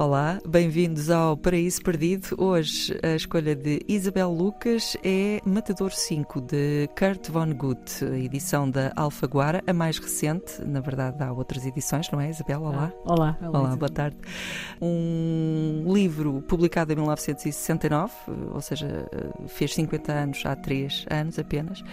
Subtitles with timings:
[0.00, 2.28] Olá, bem-vindos ao Paraíso Perdido.
[2.38, 9.62] Hoje a escolha de Isabel Lucas é Matador 5 de Kurt Vonnegut, edição da Alfaguara,
[9.66, 10.64] a mais recente.
[10.64, 12.62] Na verdade, há outras edições, não é, Isabel?
[12.62, 12.90] Olá.
[12.90, 13.38] Ah, olá.
[13.42, 14.16] Olá, olá boa tarde.
[14.80, 18.10] Um livro publicado em 1969,
[18.54, 19.06] ou seja,
[19.48, 21.84] fez 50 anos há 3 anos apenas.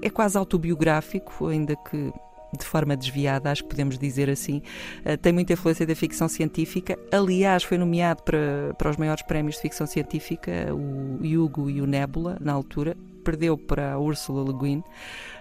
[0.00, 2.10] É quase autobiográfico, ainda que
[2.56, 4.62] de forma desviada, acho que podemos dizer assim,
[5.04, 6.98] uh, tem muita influência da ficção científica.
[7.12, 11.86] Aliás, foi nomeado para, para os maiores prémios de ficção científica, o Hugo e o
[11.86, 12.96] Nebula, na altura.
[13.26, 14.84] Perdeu para a Ursula Le Guin.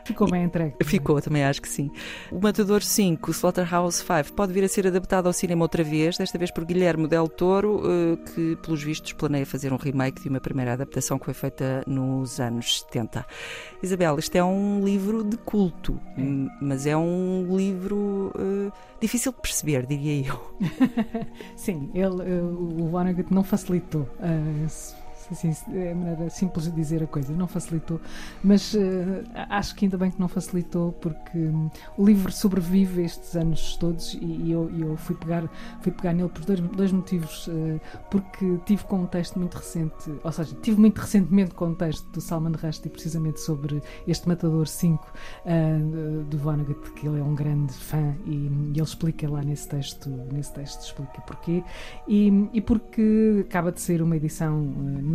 [0.06, 0.76] Ficou bem entregue.
[0.84, 1.92] Ficou, também acho que sim.
[2.32, 6.38] O Matador 5, Slaughterhouse 5, pode vir a ser adaptado ao cinema outra vez, desta
[6.38, 10.40] vez por Guilherme Del Toro, eh, que, pelos vistos, planeia fazer um remake de uma
[10.40, 13.26] primeira adaptação que foi feita nos anos 70.
[13.84, 16.22] Isabel, isto é um livro de culto, é.
[16.60, 20.58] mas é um livro uh, difícil de perceber, diria eu.
[21.56, 24.08] sim, ele, uh, o Vonnegut não facilitou.
[24.20, 25.05] Uh,
[25.74, 28.00] é a maneira simples de dizer a coisa, não facilitou,
[28.44, 33.36] mas uh, acho que ainda bem que não facilitou, porque um, o livro sobrevive estes
[33.36, 35.50] anos todos e, e eu, eu, fui, pegar,
[35.82, 40.12] fui pegar nele por dois, dois motivos, uh, porque tive com um texto muito recente,
[40.24, 44.68] ou seja, tive muito recentemente com um texto do Salman Rushdie precisamente sobre este Matador
[44.68, 45.10] 5 uh,
[45.46, 45.78] eh,
[46.30, 50.10] do Vonnegut, que ele é um grande fã e, e, ele explica lá nesse texto,
[50.32, 51.64] nesse texto explica porquê,
[52.08, 54.62] e, e porque acaba de ser uma edição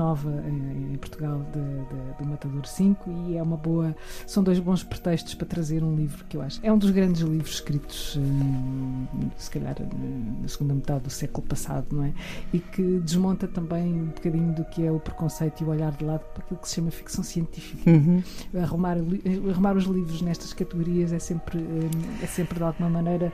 [0.00, 3.94] nova em, em Portugal do Matador 5 e é uma boa.
[4.26, 6.58] São dois bons pretextos para trazer um livro que eu acho.
[6.62, 9.76] É um dos grandes livros escritos, hum, se calhar,
[10.40, 12.14] na segunda metade do século passado, não é?
[12.52, 16.04] E que desmonta também um bocadinho do que é o preconceito e o olhar de
[16.04, 17.90] lado para aquilo que se chama ficção científica.
[17.90, 18.22] Uhum.
[18.62, 18.96] Arrumar,
[19.50, 21.90] arrumar os livros nestas categorias é sempre, hum,
[22.22, 23.30] é sempre de alguma maneira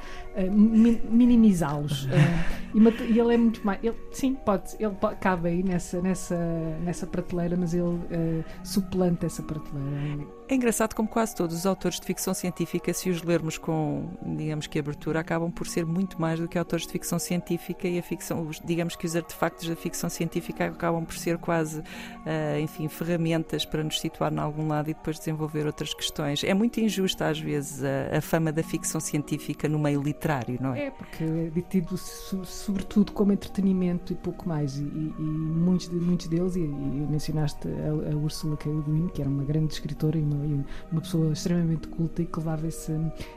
[1.09, 2.09] minimizá-los.
[3.09, 3.83] e ele é muito mais.
[3.83, 6.37] Ele, sim, pode, ele pode, cabe aí nessa, nessa
[6.83, 10.27] nessa prateleira, mas ele uh, suplanta essa prateleira.
[10.49, 14.69] É engraçado como quase todos os autores de ficção científica, se os lermos com, digamos
[14.69, 18.03] que abertura, acabam por ser muito mais do que autores de ficção científica e a
[18.03, 22.87] ficção, os, digamos que os artefactos da ficção científica acabam por ser quase, uh, enfim,
[22.87, 26.45] ferramentas para nos situar em algum lado e depois desenvolver outras questões.
[26.45, 30.75] É muito injusta às vezes a, a fama da ficção científica no meio literário, não
[30.75, 30.87] é?
[30.87, 36.29] É, porque é tido sobretudo como entretenimento e pouco mais e, e, e muitos, muitos
[36.29, 38.71] deles, e, e mencionaste a, a Ursula K.
[38.71, 42.27] Le Guin, que era uma grande escritora e uma uma, uma pessoa extremamente culta e
[42.27, 42.93] que levava esse,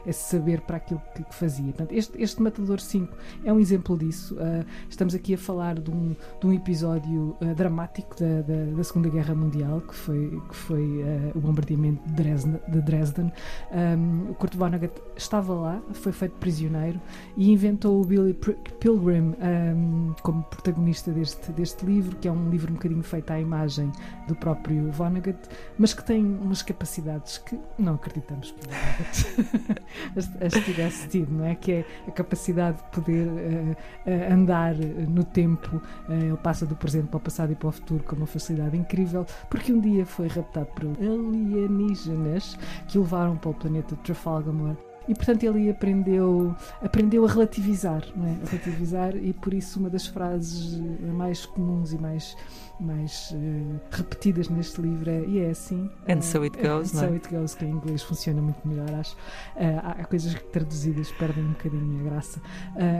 [0.06, 1.72] esse saber para aquilo que, que fazia.
[1.72, 4.34] Portanto, este, este Matador 5 é um exemplo disso.
[4.34, 8.84] Uh, estamos aqui a falar de um, de um episódio uh, dramático da, da, da,
[8.84, 12.60] Segunda Guerra Mundial, que foi, que foi uh, o bombardeamento de Dresden.
[12.68, 13.32] De Dresden.
[13.72, 17.00] Um, o Kurt Vonnegut estava lá, foi feito prisioneiro
[17.36, 18.36] e inventou o Billy
[18.78, 23.40] Pilgrim um, como protagonista deste, deste livro, que é um livro um bocadinho feito à
[23.40, 23.90] imagem
[24.28, 25.38] do próprio Vonnegut,
[25.78, 28.60] mas que tem umas capacidades capacidades que não acreditamos que
[30.18, 31.54] as, as tivesse tido, não é?
[31.54, 36.74] Que é a capacidade de poder uh, uh, andar no tempo, uh, ele passa do
[36.74, 40.04] presente para o passado e para o futuro com uma facilidade incrível, porque um dia
[40.04, 42.58] foi raptado por alienígenas
[42.88, 44.54] que o levaram para o planeta Trafalgar
[45.10, 48.30] e portanto ele aprendeu aprendeu a relativizar não é?
[48.30, 50.80] a relativizar e por isso uma das frases
[51.12, 52.36] mais comuns e mais
[52.80, 55.90] mais uh, repetidas neste livro é, e é assim.
[56.08, 57.12] And uh, so it goes, and so é?
[57.12, 59.14] it goes, que em inglês funciona muito melhor, acho.
[59.56, 62.40] Uh, há, há, coisas que traduzidas perdem um bocadinho a graça.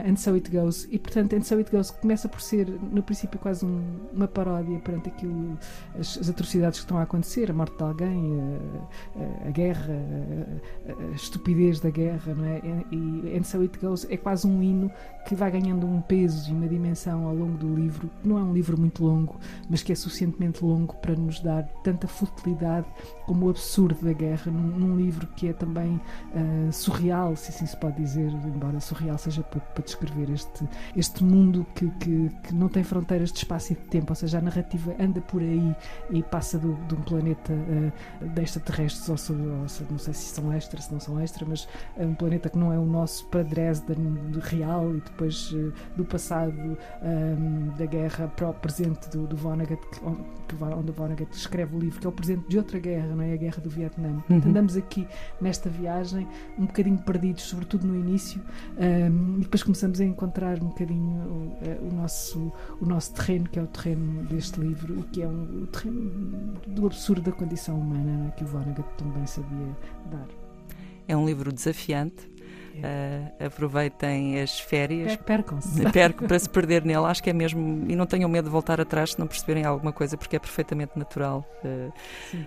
[0.07, 3.39] and so it goes, e portanto, and so it goes começa por ser, no princípio,
[3.39, 3.83] quase um,
[4.13, 5.59] uma paródia perante aquilo,
[5.99, 8.39] as, as, atrocidades que estão a acontecer, a morte de alguém,
[9.17, 9.95] a, a guerra,
[10.89, 12.00] a, a, estupidez da guerra,
[12.35, 12.61] não é?
[12.91, 14.91] E and so it goes é quase um hino
[15.27, 18.11] que vai ganhando um peso e uma dimensão ao longo do livro.
[18.25, 19.37] Não é um livro muito longo,
[19.69, 22.87] mas que é suficientemente longo para nos dar tanta futilidade
[23.27, 26.01] como o absurdo da guerra, num, num livro que é também
[26.35, 31.23] uh, surreal, se assim se pode dizer, embora surreal seja pouco para descrever este, este
[31.23, 34.41] mundo que, que, que não tem fronteiras de espaço e de tempo, ou seja, a
[34.41, 35.77] narrativa anda por aí
[36.11, 40.53] e passa do, de um planeta uh, de extraterrestres, ou, ou, não sei se são
[40.53, 43.97] extra, se não são extra, mas um planeta que não é o nosso para Dresden
[44.43, 49.81] real e depois uh, do passado um, da guerra para o presente do, do Vonnegut,
[50.03, 53.33] onde o Vonnegut escreve o livro, que é o presente de outra guerra, não é?
[53.33, 54.23] A guerra do Vietnã.
[54.29, 54.37] Uhum.
[54.47, 55.07] Andamos aqui
[55.41, 56.27] nesta viagem
[56.59, 58.41] um bocadinho perdidos, sobretudo no início,
[58.79, 63.49] um, e depois começamos a encontrar um bocadinho o, eh, o, nosso, o nosso terreno,
[63.49, 67.79] que é o terreno deste livro, que é um, o terreno do absurdo da condição
[67.79, 68.31] humana, é?
[68.33, 69.77] que o Vonnegut também sabia
[70.11, 70.50] dar.
[71.11, 72.31] É um livro desafiante,
[72.79, 75.17] Uh, aproveitem as férias.
[75.17, 75.83] Percam-se.
[75.93, 77.05] Perco para se perder nele.
[77.07, 77.85] Acho que é mesmo.
[77.89, 80.99] E não tenham medo de voltar atrás se não perceberem alguma coisa, porque é perfeitamente
[80.99, 81.45] natural.
[81.65, 81.93] Uh, uh,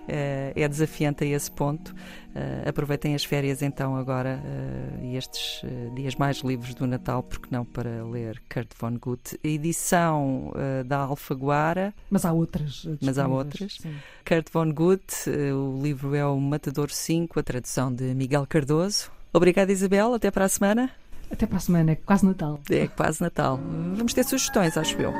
[0.08, 1.94] é desafiante a esse ponto.
[2.68, 4.42] aproveitem as férias então agora
[5.02, 5.62] e estes
[5.96, 9.40] dias mais livres do Natal, porque não para ler Kurt von Gutt.
[9.44, 10.52] Edição
[10.86, 11.94] da Alfaguara.
[12.10, 12.88] Mas há outras.
[13.02, 13.78] Mas há outras.
[13.80, 13.96] Sim.
[14.26, 19.12] Kurt von Gutt, o livro é o Matador 5, a tradução de Miguel Cardoso.
[19.34, 20.14] Obrigada, Isabel.
[20.14, 20.90] Até para a semana.
[21.32, 22.60] Até para a semana, é quase Natal.
[22.70, 23.60] É quase Natal.
[23.96, 25.12] Vamos ter sugestões, acho eu.